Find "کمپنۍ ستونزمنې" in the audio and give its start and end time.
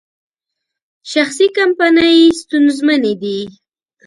1.57-3.13